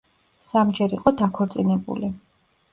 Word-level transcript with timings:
სამჯერ 0.47 0.95
იყო 0.97 1.15
დაქორწინებული. 1.21 2.13